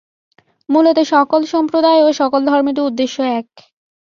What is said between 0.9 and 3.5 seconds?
সকল সম্প্রদায় ও সকল ধর্মেরই উদ্দেশ্য এক।